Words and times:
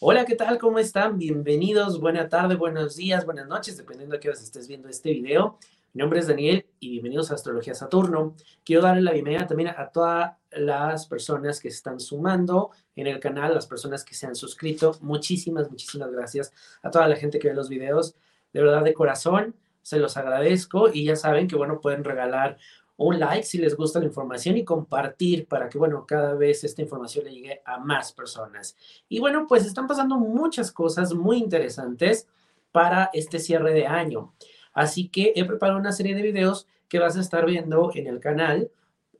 Hola, 0.00 0.24
¿qué 0.24 0.36
tal? 0.36 0.58
¿Cómo 0.58 0.78
están? 0.78 1.18
Bienvenidos, 1.18 1.98
buena 1.98 2.28
tarde, 2.28 2.54
buenos 2.54 2.94
días, 2.94 3.26
buenas 3.26 3.48
noches, 3.48 3.76
dependiendo 3.76 4.14
de 4.14 4.20
qué 4.20 4.28
hora 4.28 4.38
estés 4.38 4.68
viendo 4.68 4.88
este 4.88 5.10
video. 5.10 5.58
Mi 5.92 5.98
nombre 5.98 6.20
es 6.20 6.28
Daniel 6.28 6.64
y 6.78 6.90
bienvenidos 6.90 7.32
a 7.32 7.34
Astrología 7.34 7.74
Saturno. 7.74 8.36
Quiero 8.64 8.82
darle 8.82 9.02
la 9.02 9.10
bienvenida 9.10 9.48
también 9.48 9.70
a 9.70 9.88
todas 9.88 10.36
las 10.52 11.08
personas 11.08 11.58
que 11.58 11.66
están 11.66 11.98
sumando 11.98 12.70
en 12.94 13.08
el 13.08 13.18
canal, 13.18 13.52
las 13.52 13.66
personas 13.66 14.04
que 14.04 14.14
se 14.14 14.28
han 14.28 14.36
suscrito. 14.36 14.96
Muchísimas, 15.00 15.68
muchísimas 15.68 16.12
gracias 16.12 16.52
a 16.80 16.92
toda 16.92 17.08
la 17.08 17.16
gente 17.16 17.40
que 17.40 17.48
ve 17.48 17.54
los 17.54 17.68
videos. 17.68 18.14
De 18.52 18.62
verdad, 18.62 18.84
de 18.84 18.94
corazón, 18.94 19.56
se 19.82 19.98
los 19.98 20.16
agradezco 20.16 20.90
y 20.92 21.06
ya 21.06 21.16
saben 21.16 21.48
que, 21.48 21.56
bueno, 21.56 21.80
pueden 21.80 22.04
regalar 22.04 22.56
un 22.98 23.18
like 23.18 23.44
si 23.44 23.58
les 23.58 23.76
gusta 23.76 24.00
la 24.00 24.06
información 24.06 24.56
y 24.56 24.64
compartir 24.64 25.46
para 25.46 25.68
que, 25.68 25.78
bueno, 25.78 26.04
cada 26.04 26.34
vez 26.34 26.64
esta 26.64 26.82
información 26.82 27.24
le 27.24 27.32
llegue 27.32 27.62
a 27.64 27.78
más 27.78 28.12
personas. 28.12 28.76
Y 29.08 29.20
bueno, 29.20 29.46
pues 29.48 29.64
están 29.64 29.86
pasando 29.86 30.16
muchas 30.16 30.72
cosas 30.72 31.14
muy 31.14 31.38
interesantes 31.38 32.28
para 32.72 33.08
este 33.12 33.38
cierre 33.38 33.72
de 33.72 33.86
año. 33.86 34.34
Así 34.72 35.08
que 35.08 35.32
he 35.36 35.44
preparado 35.44 35.78
una 35.78 35.92
serie 35.92 36.14
de 36.16 36.22
videos 36.22 36.66
que 36.88 36.98
vas 36.98 37.16
a 37.16 37.20
estar 37.20 37.46
viendo 37.46 37.92
en 37.94 38.08
el 38.08 38.18
canal. 38.18 38.70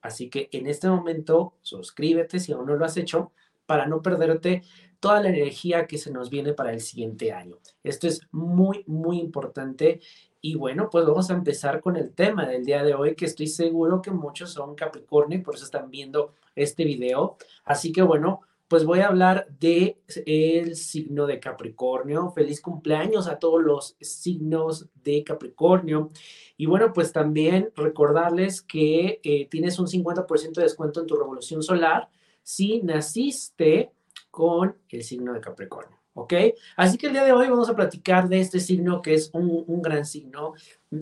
Así 0.03 0.29
que 0.29 0.49
en 0.53 0.67
este 0.67 0.89
momento 0.89 1.55
suscríbete 1.63 2.41
si 2.41 2.53
aún 2.53 2.67
no 2.67 2.75
lo 2.75 2.85
has 2.85 2.97
hecho 2.97 3.31
para 3.65 3.87
no 3.87 4.03
perderte 4.03 4.63
toda 5.01 5.21
la 5.23 5.29
energía 5.29 5.87
que 5.87 5.99
se 5.99 6.11
nos 6.11 6.31
viene 6.31 6.53
para 6.53 6.73
el 6.73 6.81
siguiente 6.81 7.33
año. 7.33 7.59
Esto 7.83 8.07
es 8.07 8.21
muy, 8.31 8.85
muy 8.87 9.19
importante 9.19 10.01
y 10.41 10.55
bueno, 10.55 10.89
pues 10.91 11.05
vamos 11.05 11.31
a 11.31 11.35
empezar 11.35 11.81
con 11.81 11.97
el 11.97 12.13
tema 12.15 12.47
del 12.47 12.65
día 12.65 12.83
de 12.83 12.95
hoy, 12.95 13.15
que 13.15 13.25
estoy 13.25 13.49
seguro 13.49 14.01
que 14.01 14.11
muchos 14.11 14.53
son 14.53 14.75
Capricornio 14.75 15.39
y 15.39 15.43
por 15.43 15.55
eso 15.55 15.65
están 15.65 15.91
viendo 15.91 16.35
este 16.55 16.85
video. 16.85 17.37
Así 17.65 17.93
que 17.93 18.03
bueno, 18.03 18.43
pues 18.69 18.85
voy 18.85 19.01
a 19.01 19.09
hablar 19.09 19.49
de 19.59 19.99
el 20.27 20.77
signo 20.77 21.27
de 21.27 21.41
Capricornio. 21.41 22.31
Feliz 22.31 22.61
cumpleaños 22.61 23.27
a 23.27 23.39
todos 23.39 23.63
los 23.63 23.97
signos 24.01 24.89
de 25.03 25.25
Capricornio. 25.25 26.11
Y 26.57 26.67
bueno, 26.67 26.93
pues 26.93 27.13
también 27.13 27.73
recordarles 27.75 28.61
que 28.61 29.21
eh, 29.25 29.49
tienes 29.49 29.79
un 29.79 29.87
50% 29.87 30.53
de 30.53 30.63
descuento 30.63 31.01
en 31.01 31.07
tu 31.07 31.17
revolución 31.17 31.63
solar 31.63 32.11
si 32.43 32.81
naciste 32.83 33.93
con 34.39 34.77
el 34.89 35.03
signo 35.03 35.33
de 35.33 35.41
Capricornio. 35.41 35.99
¿ok? 36.15 36.33
Así 36.77 36.97
que 36.97 37.09
el 37.09 37.13
día 37.13 37.25
de 37.25 37.33
hoy 37.33 37.49
vamos 37.49 37.69
a 37.69 37.75
platicar 37.75 38.29
de 38.29 38.39
este 38.39 38.61
signo 38.61 39.03
que 39.03 39.15
es 39.15 39.33
un, 39.33 39.83
gran 39.83 40.07
signo, 40.07 40.55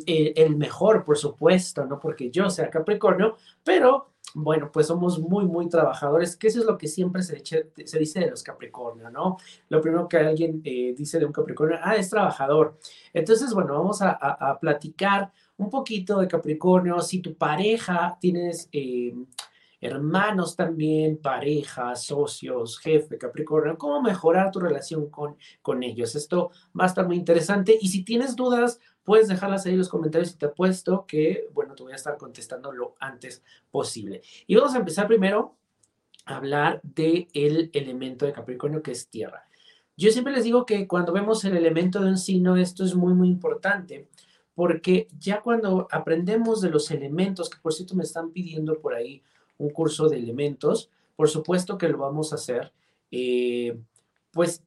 eh, 0.07 0.33
el 0.37 0.57
mejor, 0.57 1.05
por 1.05 1.19
supuesto, 1.19 1.85
no 1.85 2.01
porque 2.01 2.31
yo 2.31 2.49
sea 2.49 2.71
Capricornio, 2.71 3.37
pero 3.63 4.15
bueno, 4.33 4.71
pues 4.73 4.87
somos 4.87 5.19
muy, 5.19 5.45
muy 5.45 5.69
trabajadores, 5.69 6.35
que 6.35 6.47
eso 6.47 6.61
es 6.61 6.65
lo 6.65 6.79
que 6.79 6.89
siempre 6.89 7.23
se, 7.23 7.43
se 7.45 7.99
dice 7.99 8.21
de 8.21 8.31
los 8.31 8.43
Capricornio, 8.43 9.11
¿no? 9.11 9.37
Lo 9.69 9.83
primero 9.83 10.09
que 10.09 10.17
alguien 10.17 10.63
eh, 10.65 10.95
dice 10.97 11.19
de 11.19 11.27
un 11.27 11.33
Capricornio, 11.33 11.77
ah, 11.83 11.95
es 11.95 12.09
trabajador. 12.09 12.79
Entonces, 13.13 13.53
bueno, 13.53 13.75
vamos 13.75 14.01
a, 14.01 14.13
a, 14.13 14.59
platicar 14.59 15.31
un 15.59 15.69
poquito 15.69 16.21
de 16.21 16.29
Capricornio. 16.29 17.03
Si 17.03 17.21
tu 17.21 17.35
pareja 17.35 18.17
tienes... 18.19 18.71
Eh, 18.73 19.15
hermanos 19.87 20.57
también, 20.57 21.19
parejas, 21.19 22.05
socios, 22.05 22.79
jefe, 22.79 23.19
Capricornio, 23.19 23.79
cómo 23.79 24.03
mejorar 24.03 24.51
tu 24.51 24.61
relación 24.61 25.09
con, 25.09 25.37
con 25.63 25.83
ellos. 25.83 26.15
Esto 26.15 26.51
va 26.79 26.85
a 26.85 26.89
estar 26.89 27.07
muy 27.07 27.17
interesante 27.17 27.77
y 27.81 27.89
si 27.89 28.05
tienes 28.05 28.37
dudas, 28.37 28.81
puedes 29.05 29.29
dejarlas 29.29 29.65
ahí 29.65 29.73
en 29.73 29.79
los 29.79 29.89
comentarios 29.89 30.33
y 30.33 30.37
te 30.37 30.47
apuesto 30.47 31.07
que, 31.07 31.49
bueno, 31.53 31.75
te 31.75 31.83
voy 31.83 31.93
a 31.93 31.97
estar 31.97 32.17
contestando 32.17 32.73
lo 32.73 32.95
antes 33.01 33.43
posible. 33.71 34.23
Y 34.47 34.57
vamos 34.57 34.75
a 34.75 34.79
empezar 34.79 35.07
primero 35.07 35.57
a 36.27 36.37
hablar 36.37 36.81
del 36.83 37.29
el 37.33 37.71
elemento 37.73 38.27
de 38.27 38.33
Capricornio 38.33 38.83
que 38.83 38.93
es 38.93 39.09
tierra. 39.09 39.49
Yo 39.97 40.11
siempre 40.11 40.35
les 40.35 40.45
digo 40.45 40.67
que 40.67 40.87
cuando 40.87 41.13
vemos 41.13 41.45
el 41.45 41.57
elemento 41.57 42.01
de 42.01 42.09
un 42.09 42.19
signo, 42.19 42.57
esto 42.57 42.85
es 42.85 42.95
muy, 42.95 43.15
muy 43.15 43.29
importante 43.29 44.09
porque 44.57 45.07
ya 45.19 45.43
cuando 45.43 45.87
aprendemos 45.91 46.63
de 46.63 46.71
los 46.71 46.91
elementos, 46.91 47.51
que 47.51 47.59
por 47.61 47.75
cierto 47.75 47.95
me 47.95 48.05
están 48.05 48.33
pidiendo 48.33 48.81
por 48.81 48.95
ahí 48.95 49.23
un 49.59 49.71
curso 49.71 50.09
de 50.09 50.19
elementos, 50.19 50.91
por 51.17 51.29
supuesto 51.29 51.79
que 51.79 51.89
lo 51.89 51.99
vamos 51.99 52.33
a 52.33 52.37
hacer. 52.37 52.73
Eh, 53.11 53.79
pues, 54.31 54.63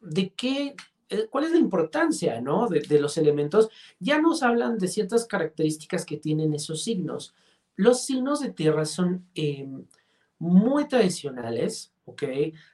¿de 0.00 0.30
qué? 0.30 0.76
Eh, 1.08 1.26
¿Cuál 1.30 1.44
es 1.44 1.52
la 1.52 1.58
importancia, 1.58 2.40
no? 2.40 2.68
De, 2.68 3.00
los 3.00 3.18
elementos. 3.18 3.68
Ya 3.98 4.20
nos 4.20 4.42
hablan 4.42 4.78
de 4.78 4.88
ciertas 4.88 5.26
características 5.26 6.04
que 6.04 6.16
tienen 6.16 6.54
esos 6.54 6.82
signos. 6.84 7.34
Los 7.76 8.04
signos 8.04 8.40
de 8.40 8.52
tierra 8.52 8.84
son 8.84 9.26
em, 9.34 9.84
muy 10.38 10.86
tradicionales, 10.86 11.92
¿ok? 12.04 12.22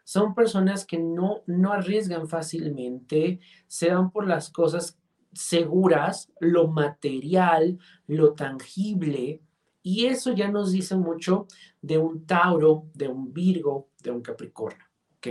Son 0.05 0.35
personas 0.35 0.85
que 0.85 0.99
no, 0.99 1.43
no 1.47 1.73
arriesgan 1.73 2.29
fácilmente, 2.29 3.41
se 3.67 3.89
dan 3.89 4.11
por 4.11 4.27
las 4.27 4.51
cosas 4.51 4.99
seguras, 5.33 6.31
lo 6.41 6.69
material, 6.69 7.79
lo 8.07 8.35
tangible, 8.35 9.41
y 9.83 10.07
eso 10.07 10.33
ya 10.33 10.49
nos 10.49 10.73
dice 10.73 10.97
mucho 10.97 11.47
de 11.81 11.99
un 11.99 12.27
Tauro, 12.27 12.85
de 12.95 13.09
un 13.09 13.33
Virgo, 13.33 13.89
de 14.03 14.11
un 14.11 14.21
Capricornio. 14.21 14.85
¿Ok? 15.17 15.27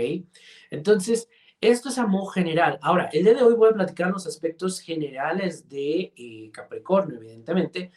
Entonces, 0.70 1.28
esto 1.62 1.90
es 1.90 1.98
amor 1.98 2.32
general. 2.32 2.80
Ahora, 2.82 3.10
el 3.12 3.24
día 3.24 3.34
de 3.34 3.44
hoy 3.44 3.56
voy 3.56 3.70
a 3.70 3.74
platicar 3.74 4.12
los 4.12 4.26
aspectos 4.26 4.80
generales 4.80 5.68
de 5.68 6.14
eh, 6.16 6.50
Capricornio, 6.54 7.18
evidentemente, 7.18 7.92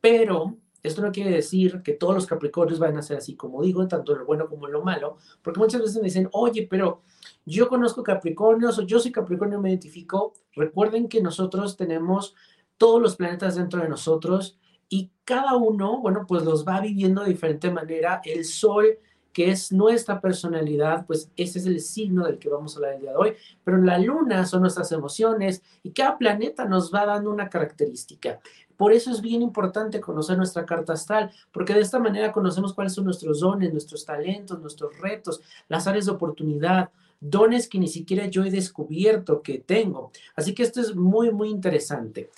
pero 0.00 0.56
esto 0.82 1.02
no 1.02 1.10
quiere 1.10 1.30
decir 1.30 1.82
que 1.82 1.94
todos 1.94 2.14
los 2.14 2.26
Capricornios 2.26 2.78
van 2.78 2.96
a 2.96 3.02
ser 3.02 3.18
así, 3.18 3.34
como 3.34 3.62
digo, 3.62 3.86
tanto 3.88 4.14
lo 4.14 4.24
bueno 4.24 4.48
como 4.48 4.68
lo 4.68 4.82
malo, 4.82 5.16
porque 5.42 5.58
muchas 5.58 5.80
veces 5.80 5.96
me 5.96 6.04
dicen, 6.04 6.28
oye, 6.32 6.68
pero 6.70 7.02
yo 7.44 7.68
conozco 7.68 8.02
Capricornios 8.02 8.78
o 8.78 8.82
yo 8.82 9.00
soy 9.00 9.10
Capricornio, 9.10 9.60
me 9.60 9.70
identifico. 9.70 10.34
Recuerden 10.52 11.08
que 11.08 11.20
nosotros 11.20 11.76
tenemos 11.76 12.34
todos 12.76 13.02
los 13.02 13.16
planetas 13.16 13.56
dentro 13.56 13.82
de 13.82 13.88
nosotros 13.88 14.58
y 14.88 15.10
cada 15.24 15.56
uno, 15.56 16.00
bueno, 16.00 16.24
pues 16.26 16.44
los 16.44 16.66
va 16.66 16.80
viviendo 16.80 17.22
de 17.22 17.30
diferente 17.30 17.70
manera. 17.70 18.20
El 18.24 18.44
sol, 18.44 18.98
que 19.32 19.50
es 19.50 19.70
nuestra 19.70 20.20
personalidad, 20.20 21.06
pues 21.06 21.30
ese 21.36 21.58
es 21.58 21.66
el 21.66 21.80
signo 21.80 22.24
del 22.24 22.38
que 22.38 22.48
vamos 22.48 22.74
a 22.74 22.78
hablar 22.78 22.94
el 22.94 23.02
día 23.02 23.10
de 23.10 23.16
hoy, 23.16 23.32
pero 23.62 23.76
la 23.78 23.98
luna 23.98 24.46
son 24.46 24.62
nuestras 24.62 24.90
emociones 24.92 25.62
y 25.82 25.92
cada 25.92 26.18
planeta 26.18 26.64
nos 26.64 26.92
va 26.92 27.06
dando 27.06 27.30
una 27.30 27.48
característica. 27.48 28.40
Por 28.76 28.92
eso 28.92 29.10
es 29.10 29.20
bien 29.20 29.42
importante 29.42 30.00
conocer 30.00 30.36
nuestra 30.36 30.64
carta 30.64 30.92
astral, 30.92 31.30
porque 31.52 31.74
de 31.74 31.80
esta 31.80 31.98
manera 31.98 32.32
conocemos 32.32 32.72
cuáles 32.72 32.94
son 32.94 33.04
nuestros 33.04 33.40
dones, 33.40 33.72
nuestros 33.72 34.06
talentos, 34.06 34.60
nuestros 34.60 34.98
retos, 35.00 35.40
las 35.68 35.86
áreas 35.86 36.06
de 36.06 36.12
oportunidad, 36.12 36.90
dones 37.20 37.68
que 37.68 37.78
ni 37.78 37.88
siquiera 37.88 38.26
yo 38.26 38.44
he 38.44 38.50
descubierto 38.50 39.42
que 39.42 39.58
tengo. 39.58 40.12
Así 40.36 40.54
que 40.54 40.62
esto 40.62 40.80
es 40.80 40.94
muy, 40.94 41.32
muy 41.32 41.48
interesante. 41.48 42.30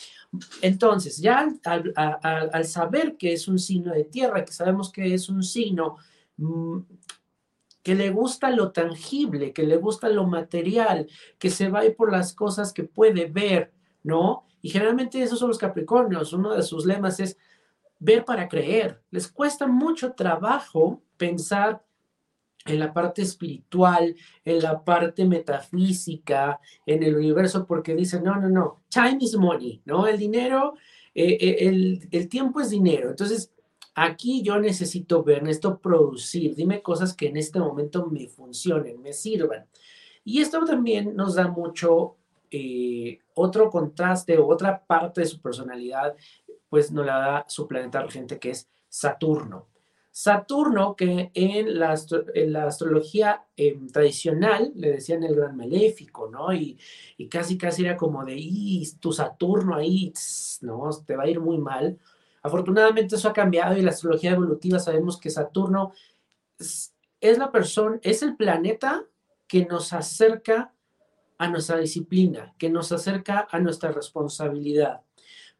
Entonces, 0.63 1.19
ya 1.19 1.49
al, 1.65 2.65
saber 2.65 3.17
que 3.17 3.33
es 3.33 3.49
un 3.49 3.59
signo 3.59 3.93
de 3.93 4.05
tierra, 4.05 4.45
que 4.45 4.53
sabemos 4.53 4.91
que 4.93 5.13
es 5.15 5.29
un 5.29 5.43
signo 5.43 5.97
mm, 6.37 6.79
que 7.83 7.95
le 7.95 8.11
gusta 8.11 8.51
lo 8.51 8.71
tangible, 8.73 9.53
que 9.53 9.65
le 9.65 9.77
gusta 9.77 10.09
lo 10.09 10.27
material, 10.27 11.09
que 11.39 11.51
se 11.51 11.69
va 11.69 11.81
a 11.81 11.87
ir 11.87 11.97
por 11.97 12.13
las 12.13 12.35
cosas 12.35 12.73
que 12.73 12.85
puede 12.85 13.27
ver, 13.27 13.73
¿no? 14.03 14.45
Y 14.63 14.71
generalmente 14.71 15.23
esos 15.23 15.39
son 15.39 15.49
los 15.49 15.59
Capricornios. 15.59 16.33
Uno 16.33 16.55
de 16.55 16.63
sus 16.63 16.85
lemas 16.85 17.19
es 17.21 17.37
ver 17.99 18.25
para 18.25 18.49
creer. 18.49 19.03
Les 19.11 19.27
cuesta 19.29 19.67
mucho 19.67 20.13
trabajo 20.13 21.03
pensar 21.17 21.83
en 22.67 22.79
la 22.79 22.93
parte 22.93 23.23
espiritual, 23.23 24.15
en 24.45 24.63
la 24.63 24.85
parte 24.85 25.25
metafísica, 25.25 26.61
en 26.87 27.03
el 27.03 27.17
universo, 27.17 27.67
porque 27.67 27.95
dicen, 27.95 28.25
no, 28.25 28.37
no, 28.37 28.49
no, 28.49 28.83
time 28.89 29.19
is 29.21 29.37
money, 29.37 29.81
¿no? 29.85 30.07
El 30.07 30.19
dinero, 30.19 30.75
eh, 31.15 31.39
eh, 31.41 31.69
el, 31.69 32.09
el, 32.11 32.29
tiempo 32.29 32.61
es 32.61 32.71
dinero. 32.71 33.11
Entonces, 33.11 33.51
aquí 33.95 34.43
yo 34.43 34.59
necesito 34.59 35.23
ver, 35.23 35.43
necesito 35.43 35.79
producir, 35.79 36.55
dime 36.55 36.83
cosas 36.83 37.15
que 37.15 37.29
en 37.29 37.37
este 37.37 37.59
momento 37.59 38.07
me 38.07 38.29
funcionen, 38.29 39.01
me 39.01 39.13
sirvan. 39.13 39.67
Y 40.25 40.41
esto 40.41 40.65
también 40.65 41.17
nos 41.17 41.35
da 41.35 41.49
mucho 41.49 42.17
eh, 42.51 43.21
otro 43.35 43.71
contraste, 43.71 44.37
otra 44.39 44.85
parte 44.85 45.21
de 45.21 45.27
su 45.27 45.41
personalidad, 45.41 46.15
pues 46.69 46.91
nos 46.91 47.07
la 47.07 47.19
da 47.19 47.45
su 47.49 47.67
planeta 47.67 48.03
regente 48.03 48.39
que 48.39 48.51
es 48.51 48.69
Saturno. 48.89 49.67
Saturno, 50.13 50.97
que 50.97 51.31
en 51.35 51.79
la, 51.79 51.93
astrología 52.67 53.45
em, 53.57 53.87
tradicional 53.89 54.73
le 54.75 54.93
decían 54.93 55.23
el 55.23 55.37
gran 55.37 55.57
maléfico, 55.57 56.29
¿no? 56.29 56.53
Y, 56.53 56.79
casi, 57.31 57.57
casi 57.57 57.85
era 57.85 57.97
como 57.97 58.25
de, 58.25 58.35
y 58.37 58.91
tu 58.99 59.13
Saturno 59.13 59.77
ahí, 59.77 60.13
¿no? 60.63 60.91
Te 61.07 61.17
va 61.17 61.25
a 61.25 61.29
ir 61.29 61.41
muy 61.41 61.59
mal. 61.59 61.99
Afortunadamente 62.43 63.17
eso 63.17 63.29
ha 63.29 63.33
cambiado 63.33 63.77
y 63.77 63.83
la 63.83 63.91
astrología 63.91 64.33
evolutiva 64.33 64.79
sabemos 64.79 65.19
que 65.19 65.31
Saturno 65.31 65.93
es 66.59 67.39
la 67.39 67.53
persona, 67.53 67.99
es 68.03 68.23
el 68.23 68.37
planeta 68.37 69.05
que 69.47 69.65
nos 69.67 69.93
acerca 69.93 70.73
a 71.39 71.49
nuestra 71.49 71.79
disciplina, 71.79 72.55
que 72.59 72.69
nos 72.69 72.93
acerca 72.93 73.47
a 73.51 73.59
nuestra 73.61 73.93
responsabilidad 73.93 75.03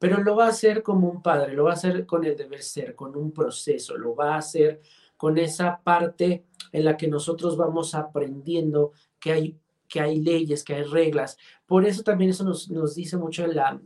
pero 0.01 0.21
lo 0.23 0.35
va 0.35 0.47
a 0.47 0.49
hacer 0.49 0.83
como 0.83 1.09
un 1.09 1.23
padre, 1.23 1.53
lo 1.53 1.65
va 1.65 1.73
a 1.73 1.75
hacer 1.75 2.07
con 2.07 2.25
el 2.25 2.37
deber 2.37 2.63
ser, 2.63 2.97
con 2.97 3.15
un 3.17 3.31
proceso, 3.33 3.97
lo 3.97 4.17
va 4.17 4.35
a 4.35 4.39
hacer 4.39 4.81
con 5.17 5.39
esa 5.39 5.81
parte 5.85 6.47
en 6.73 6.85
la 6.87 6.97
que 6.97 7.07
nosotros 7.07 7.57
vamos 7.57 7.95
aprendiendo 7.95 8.93
que 9.21 9.33
hay 9.33 9.61
que 9.91 10.01
hay 10.01 10.21
leyes, 10.21 10.65
que 10.65 10.75
hay 10.75 10.85
reglas. 10.85 11.37
Por 11.67 11.85
eso 11.85 12.03
también 12.03 12.31
eso 12.31 12.45
nos, 12.45 12.71
nos 12.71 12.95
dice 12.95 13.19
mucho 13.19 13.47
la, 13.47 13.79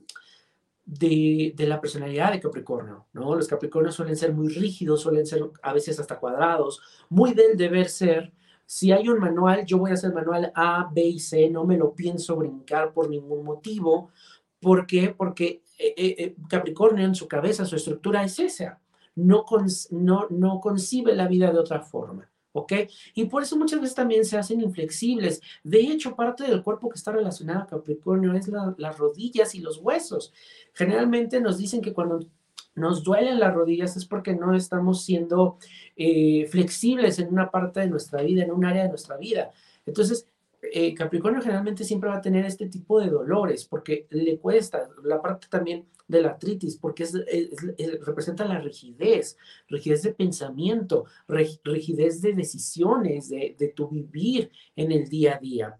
de, 0.85 1.55
de, 1.57 1.67
la 1.67 1.81
personalidad 1.81 2.31
de 2.31 2.41
Capricornio, 2.41 3.07
¿no? 3.15 3.35
Los 3.35 3.49
Capricornios 3.49 3.95
suelen 3.95 4.17
ser 4.17 4.33
muy 4.33 4.49
rígidos, 4.49 5.01
suelen 5.01 5.27
ser 5.27 5.43
a 5.63 5.73
veces 5.73 5.99
hasta 5.99 6.21
cuadrados, 6.21 6.81
muy 7.09 7.33
del 7.33 7.57
deber 7.57 7.89
ser. 7.89 8.33
Si 8.67 8.93
hay 8.93 9.09
un 9.09 9.19
manual, 9.19 9.65
yo 9.65 9.79
voy 9.79 9.91
a 9.91 9.95
hacer 9.95 10.13
manual 10.13 10.53
A, 10.55 10.91
B 10.93 11.03
y 11.03 11.19
C, 11.19 11.49
no 11.51 11.65
me 11.65 11.79
lo 11.79 11.95
pienso 11.95 12.37
brincar 12.37 12.93
por 12.93 13.09
ningún 13.09 13.43
motivo. 13.43 14.11
¿Por 14.61 14.87
qué? 14.87 15.15
Porque 15.17 15.63
eh, 15.79 15.94
eh, 15.97 16.15
eh, 16.19 16.37
Capricornio 16.49 17.05
en 17.05 17.15
su 17.15 17.29
cabeza, 17.29 17.65
su 17.65 17.76
estructura 17.76 18.25
es 18.25 18.38
esa. 18.38 18.81
No, 19.17 19.44
no, 19.91 20.26
no 20.31 20.61
concibe 20.61 21.15
la 21.15 21.29
vida 21.29 21.53
de 21.53 21.59
otra 21.59 21.81
forma. 21.81 22.31
¿ok? 22.55 22.73
Y 23.15 23.25
por 23.26 23.43
eso 23.43 23.59
muchas 23.59 23.81
veces 23.81 23.97
también 23.97 24.25
se 24.25 24.38
hacen 24.38 24.61
inflexibles. 24.61 25.41
De 25.65 25.81
hecho, 25.81 26.15
parte 26.15 26.44
del 26.44 26.62
cuerpo 26.62 26.88
que 26.88 26.97
está 26.97 27.11
relacionado 27.11 27.62
a 27.62 27.67
Capricornio 27.67 28.32
es 28.32 28.49
las 28.79 28.97
rodillas 28.97 29.55
y 29.55 29.61
los 29.61 29.79
huesos. 29.79 30.32
Generalmente 30.73 31.41
nos 31.41 31.59
dicen 31.59 31.81
que 31.81 31.93
cuando 31.93 32.20
nos 32.77 33.03
duelen 33.03 33.41
las 33.41 33.55
rodillas 33.55 33.97
es 33.97 34.06
porque 34.06 34.35
no 34.35 34.55
estamos 34.55 35.05
siendo 35.05 35.59
eh, 35.97 36.47
flexibles 36.49 37.19
en 37.19 37.29
una 37.29 37.50
parte 37.50 37.81
de 37.81 37.88
nuestra 37.88 38.23
vida, 38.23 38.44
en 38.44 38.53
un 38.53 38.65
área 38.65 38.85
de 38.85 38.88
nuestra 38.88 39.17
vida. 39.17 39.50
Entonces, 39.85 40.29
eh, 40.73 40.95
Capricornio 40.95 41.43
generalmente 41.43 41.85
siempre 41.85 42.11
va 42.11 42.17
a 42.17 42.23
tener 42.23 42.45
este 42.45 42.69
tipo 42.69 43.01
de 43.01 43.11
dolores 43.11 43.65
porque 43.65 44.07
le 44.11 44.39
cuesta, 44.39 44.89
la 45.03 45.21
parte 45.21 45.49
también 45.49 45.87
de 46.07 46.23
la 46.23 46.31
artritis, 46.31 46.77
porque 46.77 47.05
es, 47.05 47.15
representa 48.05 48.45
la 48.45 48.61
rigidez, 48.61 49.37
rigidez 49.69 50.03
de 50.03 50.13
pensamiento, 50.13 51.07
rigidez 51.29 52.21
de 52.21 52.35
decisiones, 52.35 53.31
de, 53.31 53.73
tu 53.75 53.89
vivir 53.89 54.51
en 54.77 54.93
el 54.93 55.09
día 55.09 55.37
a 55.37 55.39
día. 55.39 55.79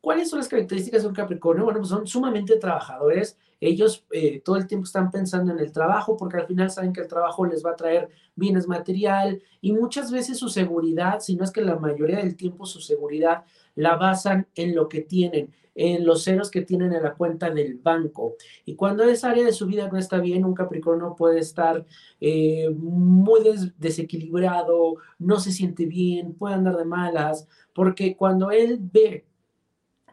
¿Cuáles 0.00 0.30
son 0.30 0.40
las 0.40 0.48
características 0.48 1.02
de 1.02 1.08
un 1.08 1.14
Capricornio? 1.14 1.64
Bueno, 1.64 1.78
pues 1.78 1.90
son 1.90 2.06
sumamente 2.08 2.56
trabajadores. 2.56 3.38
Ellos 3.60 4.04
eh, 4.10 4.40
todo 4.40 4.56
el 4.56 4.66
tiempo 4.66 4.84
están 4.84 5.12
pensando 5.12 5.52
en 5.52 5.60
el 5.60 5.70
trabajo 5.70 6.16
porque 6.16 6.38
al 6.38 6.48
final 6.48 6.68
saben 6.68 6.92
que 6.92 7.00
el 7.00 7.06
trabajo 7.06 7.46
les 7.46 7.64
va 7.64 7.70
a 7.70 7.76
traer 7.76 8.08
bienes 8.34 8.66
material 8.66 9.40
y 9.60 9.70
muchas 9.72 10.10
veces 10.10 10.38
su 10.38 10.48
seguridad, 10.48 11.20
si 11.20 11.36
no 11.36 11.44
es 11.44 11.52
que 11.52 11.60
la 11.60 11.76
mayoría 11.76 12.16
del 12.16 12.34
tiempo 12.34 12.66
su 12.66 12.80
seguridad 12.80 13.44
la 13.74 13.96
basan 13.96 14.46
en 14.54 14.74
lo 14.74 14.88
que 14.88 15.00
tienen, 15.00 15.52
en 15.74 16.04
los 16.04 16.24
ceros 16.24 16.50
que 16.50 16.62
tienen 16.62 16.92
en 16.92 17.02
la 17.02 17.14
cuenta 17.14 17.50
del 17.50 17.74
banco. 17.76 18.34
Y 18.64 18.74
cuando 18.74 19.04
esa 19.04 19.30
área 19.30 19.44
de 19.44 19.52
su 19.52 19.66
vida 19.66 19.88
no 19.90 19.98
está 19.98 20.18
bien, 20.18 20.44
un 20.44 20.54
Capricornio 20.54 21.14
puede 21.16 21.40
estar 21.40 21.86
eh, 22.20 22.70
muy 22.70 23.40
desequilibrado, 23.78 24.96
no 25.18 25.40
se 25.40 25.52
siente 25.52 25.86
bien, 25.86 26.34
puede 26.34 26.54
andar 26.54 26.76
de 26.76 26.84
malas, 26.84 27.48
porque 27.74 28.16
cuando 28.16 28.50
él 28.50 28.78
ve 28.80 29.24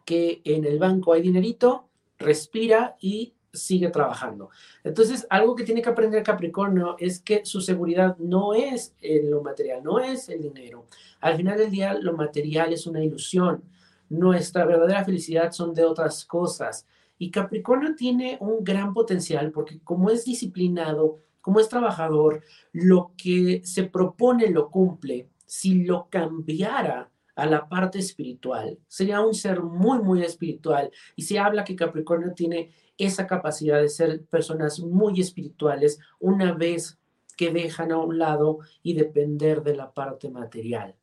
que 0.06 0.42
en 0.44 0.66
el 0.66 0.80
banco 0.80 1.14
hay 1.14 1.22
dinerito, 1.22 1.88
respira 2.18 2.98
y 3.00 3.34
sigue 3.54 3.90
trabajando. 3.90 4.50
Entonces, 4.84 5.26
algo 5.30 5.56
que 5.56 5.64
tiene 5.64 5.82
que 5.82 5.90
aprender 5.90 6.24
Capricornio 6.24 6.96
es 7.00 7.20
que 7.20 7.46
su 7.46 7.62
seguridad 7.62 8.18
no 8.18 8.54
es 8.54 8.96
en 9.02 9.30
lo 9.30 9.42
material, 9.42 9.84
no 9.84 10.00
es 10.00 10.30
el 10.30 10.42
dinero. 10.42 10.86
Al 11.20 11.36
final 11.36 11.58
del 11.58 11.72
día, 11.72 11.94
lo 11.94 12.16
material 12.16 12.74
es 12.74 12.86
una 12.88 13.04
ilusión. 13.04 13.64
Nuestra 14.10 14.66
verdadera 14.66 15.04
felicidad 15.04 15.52
son 15.52 15.74
de 15.74 15.84
otras 15.84 16.26
cosas. 16.26 16.86
Y 17.18 17.32
Capricornio 17.32 17.96
tiene 17.96 18.38
un 18.40 18.64
gran 18.64 18.94
potencial 18.94 19.52
porque 19.52 19.80
como 19.84 20.10
es 20.10 20.24
disciplinado, 20.26 21.20
como 21.42 21.60
es 21.60 21.70
trabajador, 21.70 22.44
lo 22.72 23.12
que 23.18 23.62
se 23.66 23.84
propone 23.84 24.50
lo 24.50 24.70
cumple. 24.70 25.30
Si 25.46 25.84
lo 25.84 26.08
cambiara 26.10 27.10
a 27.36 27.46
la 27.46 27.68
parte 27.68 28.00
espiritual, 28.00 28.78
sería 28.88 29.22
un 29.22 29.34
ser 29.34 29.62
muy, 29.62 30.00
muy 30.00 30.22
espiritual. 30.24 30.92
Y 31.16 31.24
se 31.24 31.40
habla 31.40 31.64
que 31.64 31.76
Capricornio 31.76 32.34
tiene 32.34 32.72
esa 33.00 33.26
capacidad 33.26 33.82
de 33.82 33.90
ser 33.90 34.24
personas 34.26 34.80
muy 34.80 35.22
espirituales 35.22 36.00
una 36.20 36.54
vez 36.54 37.00
que 37.38 37.52
dejan 37.52 37.94
a 37.94 37.98
un 37.98 38.20
lado 38.20 38.60
y 38.84 38.94
depender 38.94 39.64
de 39.64 39.76
la 39.76 39.94
parte 39.94 40.30
material. 40.30 40.96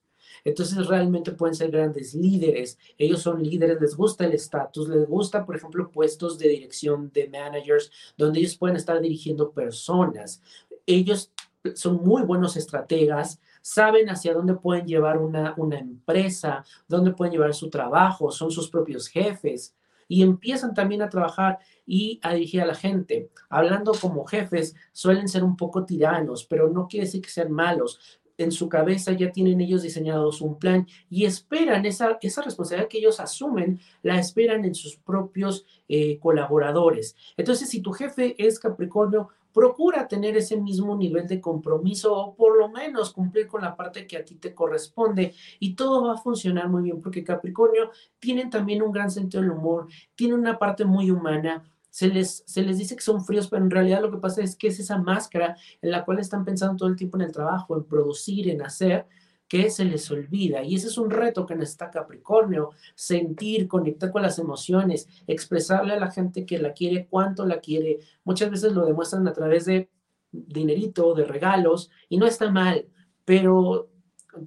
Entonces 0.44 0.86
realmente 0.86 1.32
pueden 1.32 1.54
ser 1.54 1.70
grandes 1.70 2.14
líderes. 2.14 2.78
Ellos 2.98 3.22
son 3.22 3.42
líderes, 3.42 3.80
les 3.80 3.96
gusta 3.96 4.26
el 4.26 4.34
estatus, 4.34 4.88
les 4.88 5.08
gusta, 5.08 5.46
por 5.46 5.56
ejemplo, 5.56 5.90
puestos 5.90 6.38
de 6.38 6.48
dirección 6.48 7.10
de 7.14 7.28
managers, 7.28 7.90
donde 8.18 8.40
ellos 8.40 8.56
pueden 8.56 8.76
estar 8.76 9.00
dirigiendo 9.00 9.50
personas. 9.52 10.42
Ellos 10.84 11.32
son 11.74 12.04
muy 12.04 12.22
buenos 12.22 12.56
estrategas, 12.58 13.40
saben 13.62 14.10
hacia 14.10 14.34
dónde 14.34 14.54
pueden 14.54 14.86
llevar 14.86 15.16
una, 15.16 15.54
una 15.56 15.78
empresa, 15.78 16.64
dónde 16.86 17.12
pueden 17.12 17.32
llevar 17.32 17.54
su 17.54 17.70
trabajo, 17.70 18.30
son 18.30 18.50
sus 18.50 18.68
propios 18.68 19.08
jefes 19.08 19.74
y 20.08 20.22
empiezan 20.22 20.74
también 20.74 21.02
a 21.02 21.08
trabajar 21.08 21.58
y 21.86 22.20
a 22.22 22.34
dirigir 22.34 22.62
a 22.62 22.66
la 22.66 22.74
gente. 22.74 23.30
Hablando 23.48 23.92
como 23.92 24.24
jefes, 24.24 24.74
suelen 24.92 25.28
ser 25.28 25.44
un 25.44 25.56
poco 25.56 25.84
tiranos, 25.84 26.44
pero 26.44 26.68
no 26.70 26.88
quiere 26.88 27.06
decir 27.06 27.22
que 27.22 27.30
sean 27.30 27.52
malos 27.52 28.20
en 28.38 28.52
su 28.52 28.68
cabeza 28.68 29.12
ya 29.12 29.32
tienen 29.32 29.60
ellos 29.60 29.82
diseñados 29.82 30.40
un 30.40 30.58
plan 30.58 30.86
y 31.08 31.24
esperan 31.24 31.86
esa, 31.86 32.18
esa 32.20 32.42
responsabilidad 32.42 32.88
que 32.88 32.98
ellos 32.98 33.20
asumen, 33.20 33.80
la 34.02 34.18
esperan 34.18 34.64
en 34.64 34.74
sus 34.74 34.96
propios 34.96 35.64
eh, 35.88 36.18
colaboradores. 36.18 37.16
Entonces, 37.36 37.70
si 37.70 37.80
tu 37.80 37.92
jefe 37.92 38.34
es 38.38 38.58
Capricornio, 38.58 39.28
procura 39.56 40.06
tener 40.06 40.36
ese 40.36 40.60
mismo 40.60 40.94
nivel 40.94 41.26
de 41.26 41.40
compromiso 41.40 42.14
o 42.14 42.36
por 42.36 42.58
lo 42.58 42.68
menos 42.68 43.10
cumplir 43.10 43.46
con 43.46 43.62
la 43.62 43.74
parte 43.74 44.06
que 44.06 44.18
a 44.18 44.22
ti 44.22 44.34
te 44.34 44.54
corresponde 44.54 45.32
y 45.58 45.74
todo 45.74 46.04
va 46.04 46.12
a 46.12 46.18
funcionar 46.18 46.68
muy 46.68 46.82
bien 46.82 47.00
porque 47.00 47.24
Capricornio 47.24 47.90
tienen 48.18 48.50
también 48.50 48.82
un 48.82 48.92
gran 48.92 49.10
sentido 49.10 49.42
del 49.42 49.52
humor, 49.52 49.86
tiene 50.14 50.34
una 50.34 50.58
parte 50.58 50.84
muy 50.84 51.10
humana, 51.10 51.64
se 51.88 52.08
les, 52.08 52.44
se 52.46 52.60
les 52.60 52.76
dice 52.76 52.96
que 52.96 53.02
son 53.02 53.24
fríos, 53.24 53.48
pero 53.48 53.64
en 53.64 53.70
realidad 53.70 54.02
lo 54.02 54.10
que 54.10 54.18
pasa 54.18 54.42
es 54.42 54.56
que 54.56 54.66
es 54.68 54.78
esa 54.78 54.98
máscara 54.98 55.56
en 55.80 55.90
la 55.90 56.04
cual 56.04 56.18
están 56.18 56.44
pensando 56.44 56.76
todo 56.76 56.90
el 56.90 56.96
tiempo 56.96 57.16
en 57.16 57.22
el 57.22 57.32
trabajo, 57.32 57.78
en 57.78 57.84
producir, 57.84 58.50
en 58.50 58.60
hacer, 58.60 59.06
que 59.48 59.70
se 59.70 59.84
les 59.84 60.10
olvida. 60.10 60.62
Y 60.62 60.74
ese 60.74 60.88
es 60.88 60.98
un 60.98 61.10
reto 61.10 61.46
que 61.46 61.54
necesita 61.54 61.90
Capricornio, 61.90 62.70
sentir, 62.94 63.68
conectar 63.68 64.10
con 64.10 64.22
las 64.22 64.38
emociones, 64.38 65.08
expresarle 65.26 65.94
a 65.94 66.00
la 66.00 66.10
gente 66.10 66.46
que 66.46 66.58
la 66.58 66.72
quiere, 66.72 67.06
cuánto 67.08 67.46
la 67.46 67.60
quiere. 67.60 68.00
Muchas 68.24 68.50
veces 68.50 68.72
lo 68.72 68.84
demuestran 68.84 69.26
a 69.28 69.32
través 69.32 69.64
de 69.64 69.88
dinerito, 70.32 71.14
de 71.14 71.24
regalos, 71.24 71.90
y 72.08 72.18
no 72.18 72.26
está 72.26 72.50
mal, 72.50 72.86
pero 73.24 73.88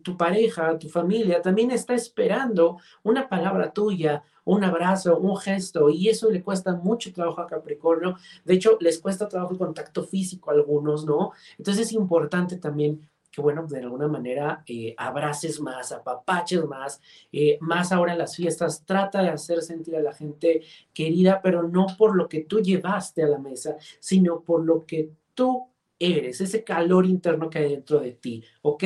tu 0.04 0.16
pareja, 0.18 0.78
tu 0.78 0.88
familia 0.88 1.42
también 1.42 1.72
está 1.72 1.96
esperando 1.96 2.78
una 3.04 3.28
palabra 3.28 3.74
tuya, 3.74 4.24
un 4.46 4.64
abrazo, 4.64 5.18
un 5.18 5.38
gesto, 5.38 5.90
y 5.90 6.10
eso 6.10 6.30
le 6.30 6.44
cuesta 6.44 6.76
mucho 6.76 7.12
trabajo 7.14 7.42
a 7.42 7.48
Capricornio. 7.48 8.16
De 8.46 8.56
hecho, 8.56 8.78
les 8.82 9.00
cuesta 9.00 9.28
trabajo 9.28 9.54
el 9.54 9.60
contacto 9.60 10.04
físico 10.04 10.52
a 10.52 10.54
algunos, 10.54 11.06
¿no? 11.06 11.32
Entonces 11.58 11.88
es 11.88 11.94
importante 11.94 12.58
también 12.58 13.10
bueno, 13.40 13.66
de 13.68 13.80
alguna 13.80 14.08
manera 14.08 14.64
eh, 14.66 14.94
abraces 14.98 15.60
más, 15.60 15.92
apapaches 15.92 16.64
más, 16.66 17.02
eh, 17.32 17.58
más 17.62 17.92
ahora 17.92 18.14
en 18.14 18.20
las 18.20 18.36
fiestas, 18.36 18.84
trata 18.86 19.22
de 19.22 19.30
hacer 19.30 19.62
sentir 19.62 19.96
a 19.96 20.02
la 20.02 20.14
gente 20.14 20.62
querida, 20.94 21.42
pero 21.42 21.64
no 21.64 21.88
por 21.98 22.16
lo 22.16 22.30
que 22.30 22.42
tú 22.42 22.60
llevaste 22.60 23.24
a 23.24 23.28
la 23.28 23.40
mesa, 23.40 23.78
sino 24.00 24.42
por 24.42 24.64
lo 24.64 24.86
que 24.86 25.12
tú 25.34 25.70
eres, 26.00 26.40
ese 26.40 26.64
calor 26.64 27.06
interno 27.06 27.50
que 27.50 27.60
hay 27.60 27.72
dentro 27.72 28.00
de 28.00 28.14
ti, 28.14 28.44
¿ok? 28.62 28.84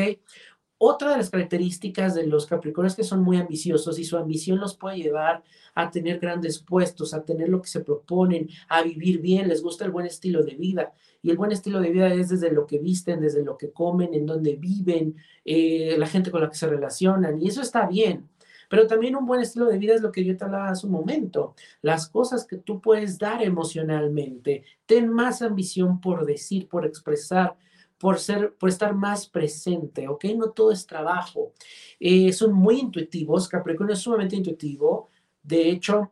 Otra 0.85 1.11
de 1.11 1.17
las 1.17 1.29
características 1.29 2.13
de 2.13 2.27
los 2.27 2.45
Capricornios 2.45 2.91
es 2.91 2.97
que 2.97 3.03
son 3.05 3.23
muy 3.23 3.37
ambiciosos 3.37 3.97
y 3.99 4.03
su 4.03 4.17
ambición 4.17 4.59
los 4.59 4.75
puede 4.75 4.97
llevar 4.97 5.41
a 5.75 5.89
tener 5.89 6.19
grandes 6.19 6.59
puestos, 6.59 7.13
a 7.13 7.23
tener 7.23 7.47
lo 7.47 7.61
que 7.61 7.69
se 7.69 7.79
proponen, 7.79 8.49
a 8.67 8.83
vivir 8.83 9.21
bien, 9.21 9.47
les 9.47 9.63
gusta 9.63 9.85
el 9.85 9.91
buen 9.91 10.05
estilo 10.05 10.43
de 10.43 10.55
vida. 10.55 10.91
Y 11.21 11.29
el 11.29 11.37
buen 11.37 11.53
estilo 11.53 11.79
de 11.79 11.89
vida 11.89 12.13
es 12.13 12.27
desde 12.27 12.51
lo 12.51 12.67
que 12.67 12.79
visten, 12.79 13.21
desde 13.21 13.45
lo 13.45 13.57
que 13.57 13.71
comen, 13.71 14.13
en 14.13 14.25
donde 14.25 14.57
viven, 14.57 15.15
eh, 15.45 15.95
la 15.97 16.05
gente 16.05 16.31
con 16.31 16.41
la 16.41 16.49
que 16.49 16.57
se 16.57 16.67
relacionan. 16.67 17.41
Y 17.41 17.47
eso 17.47 17.61
está 17.61 17.87
bien. 17.87 18.27
Pero 18.69 18.85
también 18.85 19.15
un 19.15 19.25
buen 19.25 19.39
estilo 19.39 19.67
de 19.67 19.77
vida 19.77 19.93
es 19.93 20.01
lo 20.01 20.11
que 20.11 20.25
yo 20.25 20.35
te 20.35 20.43
hablaba 20.43 20.67
hace 20.67 20.85
un 20.85 20.91
momento. 20.91 21.55
Las 21.81 22.09
cosas 22.09 22.45
que 22.45 22.57
tú 22.57 22.81
puedes 22.81 23.17
dar 23.17 23.41
emocionalmente. 23.41 24.65
Ten 24.85 25.07
más 25.07 25.41
ambición 25.41 26.01
por 26.01 26.25
decir, 26.25 26.67
por 26.67 26.85
expresar, 26.85 27.55
por, 28.03 28.19
ser, 28.19 28.53
por 28.55 28.67
estar 28.67 28.93
más 28.93 29.29
presente, 29.29 30.09
¿ok? 30.09 30.25
No 30.35 30.49
todo 30.49 30.73
es 30.73 30.85
trabajo. 30.85 31.53
Eh, 32.01 32.33
son 32.33 32.51
muy 32.51 32.77
intuitivos, 32.77 33.47
Capricornio 33.47 33.93
es 33.93 34.01
sumamente 34.01 34.35
intuitivo. 34.35 35.07
De 35.41 35.69
hecho, 35.69 36.11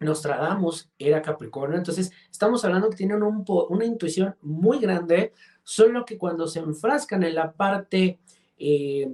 Nostradamus 0.00 0.90
era 0.98 1.20
Capricornio, 1.20 1.76
entonces 1.76 2.10
estamos 2.30 2.64
hablando 2.64 2.88
que 2.88 2.96
tienen 2.96 3.22
un, 3.22 3.44
una 3.68 3.84
intuición 3.84 4.36
muy 4.40 4.78
grande, 4.78 5.34
solo 5.62 6.06
que 6.06 6.16
cuando 6.16 6.46
se 6.46 6.60
enfrascan 6.60 7.22
en 7.22 7.34
la 7.34 7.52
parte 7.52 8.20
eh, 8.56 9.12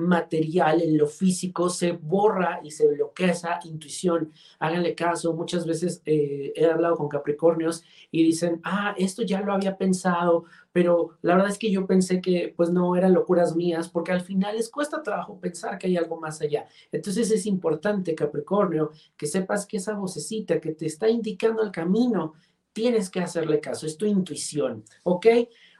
material, 0.00 0.82
en 0.82 0.98
lo 0.98 1.06
físico, 1.06 1.68
se 1.68 1.92
borra 1.92 2.60
y 2.62 2.70
se 2.70 2.86
bloquea 2.88 3.32
esa 3.32 3.60
intuición. 3.64 4.32
Háganle 4.58 4.94
caso, 4.94 5.34
muchas 5.34 5.66
veces 5.66 6.02
eh, 6.04 6.52
he 6.56 6.66
hablado 6.66 6.96
con 6.96 7.08
Capricornios 7.08 7.82
y 8.10 8.24
dicen, 8.24 8.60
ah, 8.64 8.94
esto 8.98 9.22
ya 9.22 9.40
lo 9.40 9.52
había 9.52 9.76
pensado, 9.76 10.44
pero 10.72 11.18
la 11.22 11.34
verdad 11.34 11.50
es 11.50 11.58
que 11.58 11.70
yo 11.70 11.86
pensé 11.86 12.20
que 12.20 12.52
pues 12.56 12.70
no 12.70 12.96
eran 12.96 13.14
locuras 13.14 13.56
mías, 13.56 13.88
porque 13.88 14.12
al 14.12 14.20
final 14.20 14.56
les 14.56 14.70
cuesta 14.70 15.02
trabajo 15.02 15.38
pensar 15.38 15.78
que 15.78 15.86
hay 15.86 15.96
algo 15.96 16.18
más 16.20 16.40
allá. 16.40 16.66
Entonces 16.92 17.30
es 17.30 17.46
importante, 17.46 18.14
Capricornio, 18.14 18.90
que 19.16 19.26
sepas 19.26 19.66
que 19.66 19.78
esa 19.78 19.94
vocecita 19.94 20.60
que 20.60 20.72
te 20.72 20.86
está 20.86 21.08
indicando 21.08 21.62
el 21.62 21.70
camino, 21.70 22.34
tienes 22.72 23.10
que 23.10 23.20
hacerle 23.20 23.60
caso, 23.60 23.86
es 23.86 23.96
tu 23.96 24.06
intuición, 24.06 24.84
¿ok? 25.02 25.26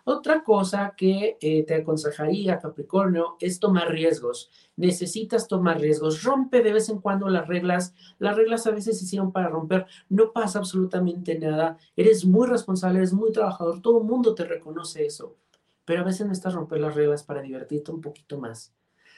Otra 0.05 0.43
cosa 0.43 0.95
que 0.97 1.39
eh, 1.41 1.65
te 1.65 1.75
aconsejaría, 1.75 2.59
Capricornio, 2.59 3.37
es 3.41 3.61
tomar 3.61 3.91
riesgos. 3.91 4.51
Necesitas 4.77 5.49
tomar 5.49 5.81
riesgos. 5.81 6.23
Rompe 6.23 6.63
de 6.63 6.73
vez 6.73 6.89
en 6.89 7.01
cuando 7.01 7.29
las 7.29 7.49
reglas. 7.49 7.95
Las 8.19 8.37
reglas 8.37 8.67
a 8.67 8.71
veces 8.71 8.99
se 8.99 9.05
hicieron 9.05 9.33
para 9.33 9.49
romper. 9.49 9.87
No 10.09 10.33
pasa 10.33 10.59
absolutamente 10.59 11.39
nada. 11.39 11.79
Eres 11.97 12.25
muy 12.25 12.47
responsable, 12.47 12.99
eres 12.99 13.13
muy 13.13 13.33
trabajador. 13.33 13.81
Todo 13.83 13.99
el 13.99 14.05
mundo 14.05 14.35
te 14.35 14.45
reconoce 14.45 15.07
eso. 15.07 15.37
Pero 15.85 16.03
a 16.03 16.05
veces 16.05 16.27
necesitas 16.27 16.55
romper 16.55 16.81
las 16.81 16.95
reglas 16.95 17.23
para 17.23 17.43
divertirte 17.43 17.91
un 17.91 18.01
poquito 18.01 18.39
más. 18.39 18.75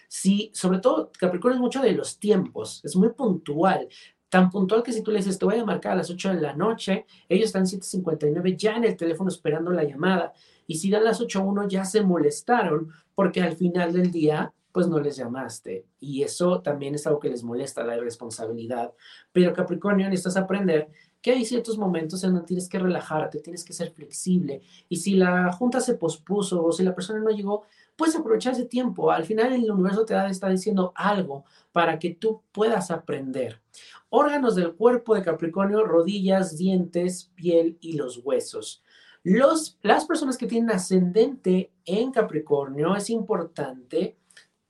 Sí, 0.08 0.50
sobre 0.52 0.78
todo 0.78 1.10
Capricornio 1.18 1.56
es 1.56 1.60
mucho 1.62 1.80
de 1.80 1.92
los 1.92 2.18
tiempos. 2.18 2.80
Es 2.84 2.96
muy 2.96 3.10
puntual 3.10 3.88
tan 4.32 4.48
puntual 4.48 4.82
que 4.82 4.94
si 4.94 5.02
tú 5.02 5.10
le 5.10 5.18
dices, 5.18 5.38
te 5.38 5.44
voy 5.44 5.58
a 5.58 5.64
marcar 5.66 5.92
a 5.92 5.96
las 5.96 6.08
8 6.08 6.30
de 6.30 6.40
la 6.40 6.54
noche, 6.54 7.04
ellos 7.28 7.48
están 7.48 7.64
7.59 7.64 8.56
ya 8.56 8.76
en 8.76 8.84
el 8.84 8.96
teléfono 8.96 9.28
esperando 9.28 9.70
la 9.72 9.84
llamada. 9.84 10.32
Y 10.66 10.78
si 10.78 10.88
dan 10.88 11.04
las 11.04 11.20
8.1 11.20 11.68
ya 11.68 11.84
se 11.84 12.00
molestaron 12.00 12.90
porque 13.14 13.42
al 13.42 13.56
final 13.56 13.92
del 13.92 14.10
día 14.10 14.54
pues 14.72 14.88
no 14.88 14.98
les 15.00 15.16
llamaste. 15.16 15.84
Y 16.00 16.22
eso 16.22 16.62
también 16.62 16.94
es 16.94 17.06
algo 17.06 17.20
que 17.20 17.28
les 17.28 17.42
molesta, 17.42 17.84
la 17.84 17.98
irresponsabilidad. 17.98 18.94
Pero 19.32 19.52
Capricornio, 19.52 20.08
necesitas 20.08 20.38
aprender 20.38 20.88
que 21.20 21.32
hay 21.32 21.44
ciertos 21.44 21.76
momentos 21.76 22.24
en 22.24 22.32
donde 22.32 22.46
tienes 22.46 22.70
que 22.70 22.78
relajarte, 22.78 23.40
tienes 23.40 23.66
que 23.66 23.74
ser 23.74 23.92
flexible. 23.92 24.62
Y 24.88 24.96
si 24.96 25.14
la 25.14 25.52
junta 25.52 25.78
se 25.80 25.96
pospuso 25.96 26.64
o 26.64 26.72
si 26.72 26.84
la 26.84 26.94
persona 26.94 27.20
no 27.20 27.28
llegó, 27.28 27.64
puedes 27.96 28.16
aprovechar 28.16 28.52
ese 28.52 28.66
tiempo. 28.66 29.10
Al 29.10 29.24
final 29.24 29.52
el 29.52 29.70
universo 29.70 30.04
te 30.04 30.14
está 30.26 30.48
diciendo 30.48 30.92
algo 30.94 31.44
para 31.72 31.98
que 31.98 32.10
tú 32.14 32.42
puedas 32.52 32.90
aprender. 32.90 33.60
Órganos 34.08 34.56
del 34.56 34.74
cuerpo 34.74 35.14
de 35.14 35.22
Capricornio, 35.22 35.84
rodillas, 35.84 36.56
dientes, 36.56 37.30
piel 37.34 37.78
y 37.80 37.94
los 37.94 38.18
huesos. 38.24 38.82
Los, 39.24 39.78
las 39.82 40.04
personas 40.04 40.36
que 40.36 40.46
tienen 40.46 40.70
ascendente 40.70 41.72
en 41.84 42.10
Capricornio, 42.10 42.94
es 42.96 43.08
importante, 43.08 44.16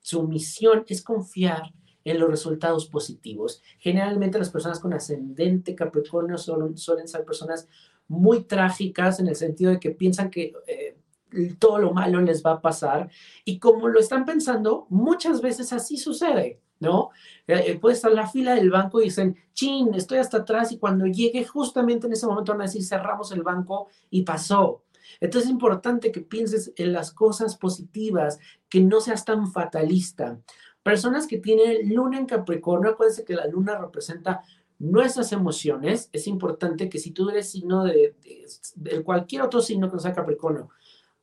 su 0.00 0.26
misión 0.28 0.84
es 0.88 1.02
confiar 1.02 1.72
en 2.04 2.18
los 2.18 2.28
resultados 2.28 2.86
positivos. 2.86 3.62
Generalmente 3.78 4.38
las 4.38 4.50
personas 4.50 4.78
con 4.80 4.92
ascendente 4.92 5.74
Capricornio 5.74 6.36
suelen, 6.36 6.76
suelen 6.76 7.08
ser 7.08 7.24
personas 7.24 7.68
muy 8.08 8.44
trágicas 8.44 9.20
en 9.20 9.28
el 9.28 9.36
sentido 9.36 9.70
de 9.70 9.80
que 9.80 9.92
piensan 9.92 10.30
que 10.30 10.52
eh, 10.66 10.96
todo 11.58 11.78
lo 11.78 11.92
malo 11.92 12.20
les 12.20 12.42
va 12.44 12.52
a 12.52 12.60
pasar 12.60 13.10
y 13.44 13.58
como 13.58 13.88
lo 13.88 13.98
están 14.00 14.24
pensando, 14.24 14.86
muchas 14.90 15.40
veces 15.40 15.72
así 15.72 15.96
sucede. 15.96 16.60
¿no? 16.82 17.10
Eh, 17.46 17.62
eh, 17.66 17.78
puede 17.78 17.94
estar 17.94 18.10
en 18.10 18.16
la 18.16 18.26
fila 18.26 18.56
del 18.56 18.70
banco 18.70 19.00
y 19.00 19.04
dicen, 19.04 19.36
chin, 19.54 19.94
estoy 19.94 20.18
hasta 20.18 20.38
atrás 20.38 20.72
y 20.72 20.78
cuando 20.78 21.06
llegue 21.06 21.44
justamente 21.44 22.08
en 22.08 22.12
ese 22.12 22.26
momento 22.26 22.52
van 22.52 22.62
a 22.62 22.64
decir, 22.64 22.84
cerramos 22.84 23.30
el 23.30 23.42
banco 23.42 23.88
y 24.10 24.22
pasó. 24.22 24.82
Entonces 25.20 25.48
es 25.48 25.52
importante 25.52 26.10
que 26.10 26.20
pienses 26.20 26.72
en 26.76 26.92
las 26.92 27.12
cosas 27.12 27.56
positivas, 27.56 28.40
que 28.68 28.80
no 28.80 29.00
seas 29.00 29.24
tan 29.24 29.50
fatalista. 29.52 30.40
Personas 30.82 31.28
que 31.28 31.38
tienen 31.38 31.94
luna 31.94 32.18
en 32.18 32.26
Capricornio, 32.26 32.90
acuérdense 32.90 33.24
que 33.24 33.34
la 33.34 33.46
luna 33.46 33.78
representa 33.78 34.42
nuestras 34.80 35.30
emociones. 35.30 36.10
Es 36.12 36.26
importante 36.26 36.88
que 36.88 36.98
si 36.98 37.12
tú 37.12 37.30
eres 37.30 37.50
signo 37.50 37.84
de, 37.84 38.16
de 38.74 39.02
cualquier 39.04 39.42
otro 39.42 39.60
signo 39.60 39.88
que 39.88 39.94
no 39.94 40.00
sea 40.00 40.12
Capricornio, 40.12 40.70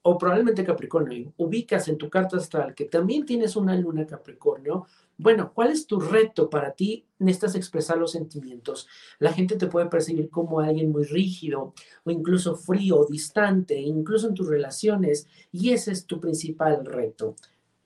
o 0.02 0.18
probablemente 0.18 0.64
Capricornio, 0.64 1.34
ubicas 1.38 1.88
en 1.88 1.98
tu 1.98 2.10
carta 2.10 2.38
astral 2.38 2.74
que 2.74 2.86
también 2.86 3.26
tienes 3.26 3.56
una 3.56 3.76
luna 3.76 4.08
Capricornio, 4.08 4.86
bueno, 5.18 5.52
¿cuál 5.54 5.72
es 5.72 5.86
tu 5.86 6.00
reto 6.00 6.50
para 6.50 6.72
ti? 6.72 7.06
Necesitas 7.18 7.56
expresar 7.56 7.98
los 7.98 8.14
sentimientos. 8.14 8.88
La 9.20 9.34
gente 9.34 9.58
te 9.58 9.68
puede 9.68 9.88
percibir 9.88 10.30
como 10.30 10.62
alguien 10.62 10.92
muy 10.92 11.04
rígido 11.04 11.74
o 12.06 12.12
incluso 12.12 12.56
frío, 12.56 13.06
distante, 13.10 13.78
incluso 13.78 14.30
en 14.30 14.34
tus 14.34 14.48
relaciones. 14.48 15.28
Y 15.52 15.72
ese 15.72 15.92
es 15.92 16.06
tu 16.06 16.22
principal 16.22 16.86
reto. 16.86 17.36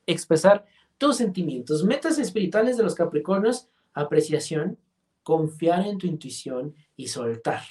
Expresar 0.06 0.66
tus 1.00 1.18
sentimientos. 1.18 1.84
Metas 1.84 2.20
espirituales 2.20 2.78
de 2.78 2.84
los 2.84 2.94
Capricornios, 2.94 3.68
apreciación, 3.96 4.78
confiar 5.24 5.88
en 5.88 5.98
tu 5.98 6.06
intuición 6.06 6.76
y 6.96 7.08
soltar. 7.08 7.64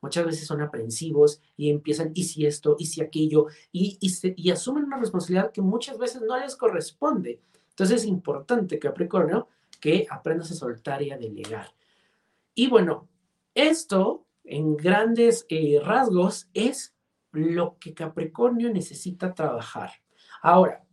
Muchas 0.00 0.26
veces 0.26 0.46
son 0.46 0.60
aprensivos 0.60 1.40
y 1.56 1.70
empiezan, 1.70 2.12
y 2.14 2.24
si 2.24 2.46
esto, 2.46 2.76
y 2.78 2.86
si 2.86 3.00
aquello, 3.00 3.46
y, 3.72 3.98
y, 4.00 4.34
y 4.36 4.50
asumen 4.50 4.84
una 4.84 4.98
responsabilidad 4.98 5.52
que 5.52 5.62
muchas 5.62 5.98
veces 5.98 6.22
no 6.22 6.38
les 6.38 6.56
corresponde. 6.56 7.40
Entonces 7.70 8.02
es 8.02 8.06
importante, 8.06 8.78
Capricornio, 8.78 9.48
que 9.80 10.06
aprendas 10.10 10.50
a 10.50 10.54
soltar 10.54 11.02
y 11.02 11.10
a 11.10 11.18
delegar. 11.18 11.74
Y 12.54 12.68
bueno, 12.68 13.08
esto 13.54 14.26
en 14.44 14.76
grandes 14.76 15.44
eh, 15.48 15.80
rasgos 15.82 16.48
es 16.54 16.94
lo 17.32 17.76
que 17.78 17.92
Capricornio 17.94 18.72
necesita 18.72 19.34
trabajar. 19.34 19.90
Ahora, 20.40 20.84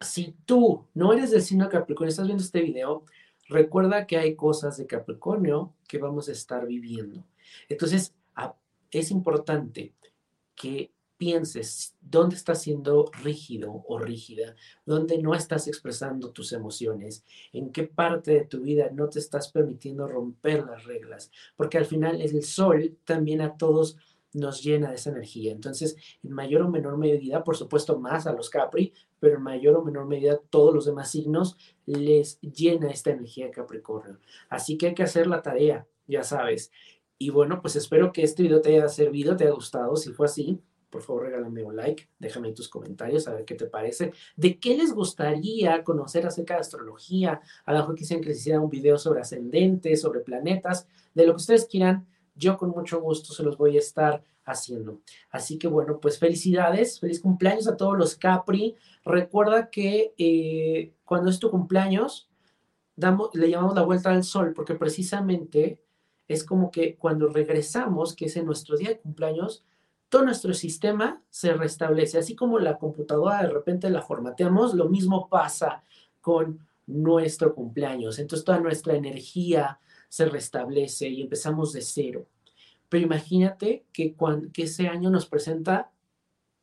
si 0.00 0.34
tú 0.44 0.88
no 0.94 1.12
eres 1.12 1.30
del 1.30 1.42
signo 1.42 1.64
de 1.64 1.70
Capricornio, 1.70 2.10
estás 2.10 2.26
viendo 2.26 2.42
este 2.42 2.62
video, 2.62 3.04
recuerda 3.48 4.06
que 4.06 4.16
hay 4.16 4.34
cosas 4.34 4.78
de 4.78 4.86
Capricornio 4.86 5.74
que 5.86 5.98
vamos 5.98 6.28
a 6.28 6.32
estar 6.32 6.66
viviendo. 6.66 7.24
Entonces, 7.68 8.14
es 8.98 9.10
importante 9.10 9.94
que 10.54 10.92
pienses 11.16 11.94
dónde 12.00 12.34
estás 12.34 12.62
siendo 12.62 13.10
rígido 13.22 13.84
o 13.86 13.98
rígida, 13.98 14.56
dónde 14.86 15.18
no 15.18 15.34
estás 15.34 15.68
expresando 15.68 16.30
tus 16.32 16.54
emociones, 16.54 17.26
en 17.52 17.72
qué 17.72 17.84
parte 17.84 18.32
de 18.32 18.46
tu 18.46 18.60
vida 18.62 18.88
no 18.90 19.10
te 19.10 19.18
estás 19.18 19.52
permitiendo 19.52 20.08
romper 20.08 20.64
las 20.64 20.84
reglas, 20.84 21.30
porque 21.56 21.76
al 21.76 21.84
final 21.84 22.22
el 22.22 22.42
sol 22.42 22.96
también 23.04 23.42
a 23.42 23.58
todos 23.58 23.98
nos 24.32 24.62
llena 24.62 24.88
de 24.88 24.94
esa 24.94 25.10
energía. 25.10 25.52
Entonces, 25.52 25.96
en 26.22 26.32
mayor 26.32 26.62
o 26.62 26.70
menor 26.70 26.96
medida, 26.96 27.44
por 27.44 27.56
supuesto 27.56 27.98
más 27.98 28.26
a 28.26 28.32
los 28.32 28.48
Capri, 28.48 28.94
pero 29.18 29.36
en 29.36 29.42
mayor 29.42 29.76
o 29.76 29.84
menor 29.84 30.06
medida 30.06 30.40
todos 30.50 30.74
los 30.74 30.86
demás 30.86 31.10
signos 31.10 31.58
les 31.84 32.40
llena 32.40 32.90
esta 32.90 33.10
energía 33.10 33.50
Capricornio. 33.50 34.18
Así 34.48 34.78
que 34.78 34.88
hay 34.88 34.94
que 34.94 35.02
hacer 35.02 35.26
la 35.26 35.42
tarea, 35.42 35.86
ya 36.06 36.22
sabes. 36.22 36.70
Y 37.22 37.28
bueno, 37.28 37.60
pues 37.60 37.76
espero 37.76 38.12
que 38.12 38.22
este 38.22 38.42
video 38.42 38.62
te 38.62 38.70
haya 38.70 38.88
servido, 38.88 39.36
te 39.36 39.44
haya 39.44 39.52
gustado. 39.52 39.94
Si 39.94 40.10
fue 40.10 40.24
así, 40.24 40.58
por 40.88 41.02
favor 41.02 41.24
regálame 41.24 41.62
un 41.62 41.76
like, 41.76 42.08
déjame 42.18 42.50
tus 42.52 42.66
comentarios 42.70 43.28
a 43.28 43.34
ver 43.34 43.44
qué 43.44 43.54
te 43.54 43.66
parece, 43.66 44.12
de 44.36 44.58
qué 44.58 44.74
les 44.74 44.94
gustaría 44.94 45.84
conocer 45.84 46.26
acerca 46.26 46.54
de 46.54 46.60
astrología, 46.60 47.42
a 47.66 47.72
lo 47.74 47.80
mejor 47.80 47.94
quisieran 47.94 48.22
que 48.22 48.30
les 48.30 48.38
hiciera 48.38 48.58
un 48.58 48.70
video 48.70 48.96
sobre 48.96 49.20
ascendentes, 49.20 50.00
sobre 50.00 50.20
planetas, 50.20 50.88
de 51.12 51.26
lo 51.26 51.34
que 51.34 51.42
ustedes 51.42 51.66
quieran, 51.66 52.06
yo 52.34 52.56
con 52.56 52.70
mucho 52.70 53.02
gusto 53.02 53.34
se 53.34 53.42
los 53.42 53.58
voy 53.58 53.76
a 53.76 53.80
estar 53.80 54.24
haciendo. 54.44 55.02
Así 55.30 55.58
que 55.58 55.68
bueno, 55.68 56.00
pues 56.00 56.18
felicidades, 56.18 57.00
feliz 57.00 57.20
cumpleaños 57.20 57.68
a 57.68 57.76
todos 57.76 57.98
los 57.98 58.16
Capri. 58.16 58.76
Recuerda 59.04 59.68
que 59.68 60.14
eh, 60.16 60.94
cuando 61.04 61.28
es 61.28 61.38
tu 61.38 61.50
cumpleaños, 61.50 62.30
damos, 62.96 63.28
le 63.34 63.50
llamamos 63.50 63.74
la 63.74 63.82
vuelta 63.82 64.10
al 64.10 64.24
sol, 64.24 64.54
porque 64.54 64.74
precisamente 64.74 65.82
es 66.30 66.44
como 66.44 66.70
que 66.70 66.94
cuando 66.94 67.26
regresamos, 67.26 68.14
que 68.14 68.26
es 68.26 68.36
en 68.36 68.46
nuestro 68.46 68.76
día 68.76 68.90
de 68.90 69.00
cumpleaños, 69.00 69.64
todo 70.08 70.24
nuestro 70.24 70.54
sistema 70.54 71.20
se 71.28 71.54
restablece. 71.54 72.18
Así 72.18 72.36
como 72.36 72.60
la 72.60 72.78
computadora 72.78 73.42
de 73.42 73.48
repente 73.48 73.90
la 73.90 74.00
formateamos, 74.00 74.74
lo 74.74 74.88
mismo 74.88 75.28
pasa 75.28 75.82
con 76.20 76.64
nuestro 76.86 77.52
cumpleaños. 77.52 78.20
Entonces 78.20 78.44
toda 78.44 78.60
nuestra 78.60 78.94
energía 78.94 79.80
se 80.08 80.26
restablece 80.26 81.08
y 81.08 81.20
empezamos 81.20 81.72
de 81.72 81.82
cero. 81.82 82.26
Pero 82.88 83.04
imagínate 83.04 83.84
que, 83.92 84.14
cuando, 84.14 84.52
que 84.52 84.64
ese 84.64 84.86
año 84.86 85.10
nos 85.10 85.26
presenta 85.26 85.90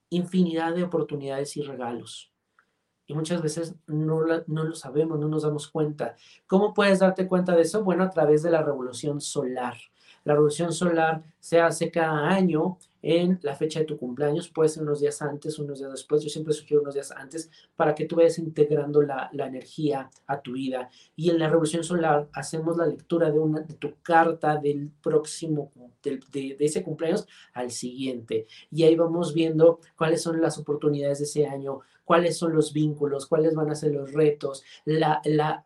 infinidad 0.10 0.76
de 0.76 0.84
oportunidades 0.84 1.58
y 1.58 1.62
regalos. 1.62 2.32
Y 3.08 3.14
muchas 3.14 3.42
veces 3.42 3.76
no, 3.88 4.22
no 4.48 4.64
lo 4.64 4.76
sabemos, 4.76 5.18
no 5.20 5.28
nos 5.28 5.44
damos 5.44 5.70
cuenta. 5.70 6.16
¿Cómo 6.46 6.74
puedes 6.74 7.00
darte 7.00 7.28
cuenta 7.28 7.56
de 7.56 7.62
eso? 7.64 7.84
Bueno, 7.84 8.04
a 8.04 8.10
través 8.10 8.44
de 8.44 8.52
la 8.52 8.62
revolución 8.62 9.22
solar. 9.22 9.78
La 10.26 10.34
revolución 10.34 10.74
solar 10.74 11.24
se 11.40 11.62
hace 11.62 11.90
cada 11.90 12.28
año 12.30 12.78
en 13.02 13.40
la 13.44 13.56
fecha 13.56 13.80
de 13.80 13.86
tu 13.86 13.98
cumpleaños, 13.98 14.50
puede 14.50 14.68
ser 14.68 14.84
unos 14.84 15.00
días 15.00 15.22
antes, 15.22 15.58
unos 15.60 15.80
días 15.80 15.92
después, 15.92 16.22
yo 16.22 16.30
siempre 16.30 16.54
sugiero 16.54 16.82
unos 16.82 16.96
días 16.96 17.12
antes 17.12 17.50
para 17.78 17.96
que 17.96 18.04
tú 18.04 18.18
vayas 18.18 18.38
integrando 18.38 19.02
la, 19.02 19.30
energía 19.32 20.10
a 20.26 20.42
tu 20.42 20.52
vida. 20.52 20.90
Y 21.16 21.30
en 21.30 21.40
la 21.40 21.48
revolución 21.48 21.86
solar 21.86 22.28
hacemos 22.34 22.76
la 22.76 22.86
lectura 22.86 23.32
de, 23.32 23.40
una, 23.40 23.62
de 23.62 23.76
tu 23.76 23.94
carta 24.02 24.58
del 24.58 24.92
próximo, 25.02 25.72
de, 26.04 26.20
de, 26.30 26.58
ese 26.60 26.84
cumpleaños 26.84 27.26
al 27.54 27.72
siguiente. 27.72 28.48
Y 28.70 28.84
ahí 28.84 28.98
vamos 28.98 29.34
viendo 29.34 29.80
cuáles 29.96 30.22
son 30.22 30.42
las 30.42 30.58
oportunidades 30.58 31.20
de 31.20 31.24
ese 31.24 31.48
año, 31.48 31.80
cuáles 32.08 32.38
son 32.38 32.54
los 32.54 32.72
vínculos, 32.72 33.26
cuáles 33.28 33.54
van 33.54 33.70
a 33.70 33.76
ser 33.76 33.92
los 33.92 34.14
retos, 34.14 34.64
la, 34.86 35.22
la, 35.26 35.66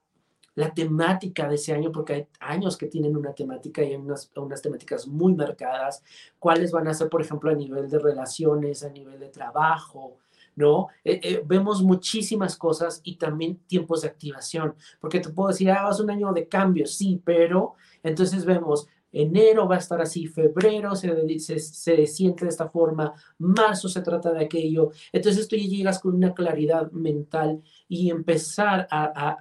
la 0.56 0.74
temática 0.74 1.48
de 1.48 1.54
ese 1.54 1.72
año, 1.72 1.92
porque 1.92 2.14
hay 2.14 2.28
años 2.40 2.78
que 2.78 2.88
tienen 2.88 3.16
una 3.16 3.32
temática 3.32 3.84
y 3.84 3.90
hay 3.90 3.96
unas, 3.96 4.32
unas 4.36 4.60
temáticas 4.60 5.06
muy 5.06 5.36
marcadas, 5.36 6.02
cuáles 6.40 6.72
van 6.72 6.88
a 6.88 6.96
ser, 6.96 7.10
por 7.10 7.22
ejemplo, 7.22 7.52
a 7.52 7.54
nivel 7.54 7.88
de 7.88 8.00
relaciones, 8.00 8.84
a 8.84 8.90
nivel 8.90 9.20
de 9.20 9.30
trabajo, 9.30 10.18
¿no? 10.56 10.88
Eh, 11.04 11.20
eh, 11.22 11.44
vemos 11.46 11.84
muchísimas 11.84 12.58
cosas 12.58 13.02
y 13.04 13.18
también 13.18 13.58
tiempos 13.68 14.02
de 14.02 14.08
activación, 14.08 14.74
porque 15.00 15.20
te 15.20 15.30
puedo 15.30 15.50
decir, 15.50 15.70
ah, 15.70 15.84
vas 15.84 16.00
un 16.00 16.10
año 16.10 16.34
de 16.34 16.48
cambio, 16.48 16.88
sí, 16.88 17.22
pero 17.24 17.76
entonces 18.02 18.46
vemos 18.46 18.88
enero 19.12 19.68
va 19.68 19.76
a 19.76 19.80
estar 19.80 20.02
así, 20.02 20.28
febrero 20.28 20.96
se, 20.96 21.60
se, 21.60 22.08
siente 22.08 22.46
de 22.46 22.50
esta 22.50 22.70
forma, 22.70 23.14
marzo 23.38 23.90
se 23.90 24.02
trata 24.02 24.32
de 24.32 24.46
aquello. 24.46 24.92
Entonces 25.12 25.48
tú 25.48 25.56
ya 25.56 25.68
llegas 25.68 26.00
con 26.00 26.16
una 26.16 26.34
claridad 26.34 26.92
mental 26.92 27.62
y 27.88 28.10
empezar 28.10 28.88
a, 28.90 29.38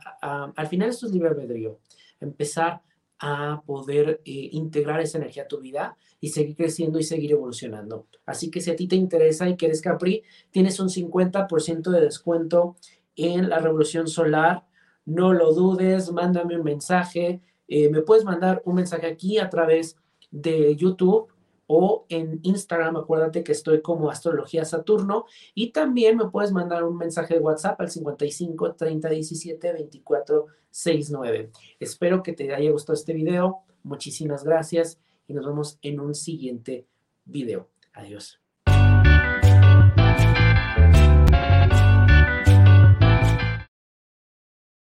al 0.55 0.67
final 0.67 0.89
esto 0.89 1.07
es 1.07 1.13
libre 1.13 1.31
albedrío, 1.31 1.79
empezar 2.21 2.83
a 3.21 3.63
poder 3.67 4.23
eh, 4.25 4.49
integrar 4.53 5.01
esa 5.01 5.19
energía 5.19 5.43
a 5.43 5.49
tu 5.49 5.61
vida 5.61 5.97
y 6.21 6.29
seguir 6.29 6.57
creciendo 6.57 6.99
y 6.99 7.03
seguir 7.03 7.33
evolucionando. 7.33 8.07
Así 8.25 8.51
que 8.51 8.61
si 8.61 8.71
a 8.71 8.77
ti 8.77 8.89
te 8.89 8.97
interesa 8.97 9.49
y 9.49 9.57
quieres 9.57 9.83
Capri, 9.83 10.23
tienes 10.51 10.81
un 10.81 10.89
50% 10.89 11.91
de 11.91 12.01
descuento 12.01 12.77
en 13.17 13.51
la 13.51 13.59
revolución 13.59 14.09
solar. 14.09 14.65
No 15.05 15.35
lo 15.35 15.53
dudes, 15.53 16.11
mándame 16.13 16.57
un 16.57 16.65
mensaje. 16.65 17.43
Eh, 17.71 17.89
me 17.89 18.03
puedes 18.03 18.25
mandar 18.25 18.61
un 18.67 18.75
mensaje 18.75 19.07
aquí 19.07 19.39
a 19.39 19.49
través 19.49 19.97
de 20.31 20.77
YouTube 20.77 21.29
o 21.73 22.05
en 22.09 22.41
Instagram, 22.43 22.97
acuérdate 22.97 23.45
que 23.45 23.53
estoy 23.53 23.81
como 23.81 24.11
Astrología 24.11 24.65
Saturno 24.65 25.27
y 25.55 25.71
también 25.71 26.17
me 26.17 26.29
puedes 26.29 26.51
mandar 26.51 26.83
un 26.83 26.97
mensaje 26.97 27.35
de 27.35 27.41
WhatsApp 27.41 27.81
al 27.81 27.89
55 27.89 28.75
30 28.75 29.09
17 29.09 29.73
24 29.75 30.47
69. 30.69 31.51
Espero 31.79 32.25
que 32.25 32.33
te 32.33 32.53
haya 32.53 32.73
gustado 32.73 32.95
este 32.95 33.13
video. 33.13 33.61
Muchísimas 33.85 34.43
gracias 34.43 34.99
y 35.29 35.33
nos 35.33 35.47
vemos 35.47 35.79
en 35.83 36.01
un 36.01 36.17
siguiente 36.17 36.89
video. 37.25 37.69
Adiós. 37.93 38.40